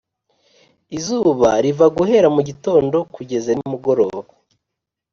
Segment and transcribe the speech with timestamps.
[0.97, 4.31] izuba riva guhera mugitondo kugeza nimugoroba